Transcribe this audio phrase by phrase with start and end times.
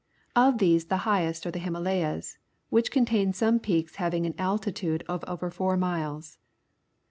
[0.35, 2.39] Of these the highest are the Himala3"as,
[2.71, 6.39] which contain some peaks having an altitude of over four miles.